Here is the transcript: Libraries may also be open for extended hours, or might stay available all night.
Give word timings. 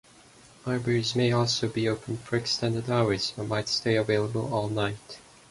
Libraries 0.65 1.15
may 1.15 1.31
also 1.31 1.67
be 1.67 1.87
open 1.87 2.17
for 2.17 2.35
extended 2.35 2.89
hours, 2.89 3.35
or 3.37 3.43
might 3.43 3.67
stay 3.67 3.97
available 3.97 4.51
all 4.51 4.67
night. 4.67 5.19